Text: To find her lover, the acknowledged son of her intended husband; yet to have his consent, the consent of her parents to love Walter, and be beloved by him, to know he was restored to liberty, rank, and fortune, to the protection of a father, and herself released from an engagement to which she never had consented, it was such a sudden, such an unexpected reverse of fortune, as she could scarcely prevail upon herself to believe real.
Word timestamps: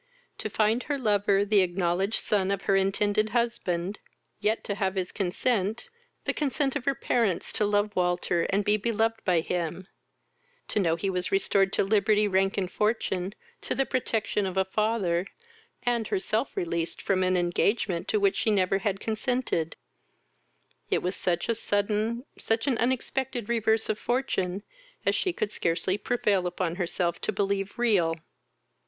To 0.39 0.49
find 0.49 0.81
her 0.89 0.97
lover, 0.97 1.45
the 1.45 1.59
acknowledged 1.59 2.23
son 2.23 2.49
of 2.49 2.63
her 2.63 2.75
intended 2.75 3.29
husband; 3.37 3.99
yet 4.39 4.63
to 4.63 4.73
have 4.73 4.95
his 4.95 5.11
consent, 5.11 5.89
the 6.25 6.33
consent 6.33 6.75
of 6.75 6.85
her 6.85 6.95
parents 6.95 7.53
to 7.53 7.65
love 7.65 7.95
Walter, 7.95 8.47
and 8.49 8.65
be 8.65 8.77
beloved 8.77 9.23
by 9.23 9.41
him, 9.41 9.85
to 10.69 10.79
know 10.79 10.95
he 10.95 11.11
was 11.11 11.31
restored 11.31 11.71
to 11.73 11.83
liberty, 11.83 12.27
rank, 12.27 12.57
and 12.57 12.71
fortune, 12.71 13.35
to 13.61 13.75
the 13.75 13.85
protection 13.85 14.47
of 14.47 14.57
a 14.57 14.65
father, 14.65 15.27
and 15.83 16.07
herself 16.07 16.57
released 16.57 16.99
from 16.99 17.21
an 17.21 17.37
engagement 17.37 18.07
to 18.07 18.19
which 18.19 18.37
she 18.37 18.49
never 18.49 18.79
had 18.79 18.99
consented, 18.99 19.75
it 20.89 21.03
was 21.03 21.15
such 21.15 21.47
a 21.47 21.53
sudden, 21.53 22.25
such 22.39 22.65
an 22.65 22.75
unexpected 22.79 23.47
reverse 23.47 23.87
of 23.87 23.99
fortune, 23.99 24.63
as 25.05 25.13
she 25.13 25.31
could 25.31 25.51
scarcely 25.51 25.95
prevail 25.95 26.47
upon 26.47 26.77
herself 26.77 27.21
to 27.21 27.31
believe 27.31 27.77
real. 27.77 28.15